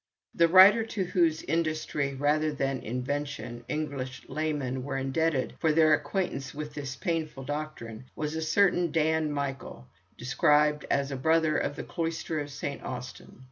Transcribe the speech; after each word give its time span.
The 0.33 0.47
writer 0.47 0.83
to 0.83 1.03
whose 1.03 1.43
industry, 1.43 2.15
rather 2.15 2.51
than 2.51 2.79
invention, 2.81 3.63
English 3.69 4.23
laymen 4.27 4.81
were 4.83 4.97
indebted 4.97 5.53
for 5.59 5.71
their 5.71 5.93
acquaintance 5.93 6.55
with 6.55 6.73
this 6.73 6.95
painful 6.95 7.43
doctrine 7.43 8.05
was 8.15 8.35
a 8.35 8.41
certain 8.41 8.91
Dan 8.91 9.31
Michael, 9.31 9.85
described 10.17 10.87
as 10.89 11.11
a 11.11 11.15
brother 11.15 11.55
of 11.55 11.75
the 11.75 11.83
Cloister 11.83 12.39
of 12.39 12.49
Saint 12.49 12.81
Austin. 12.83 13.39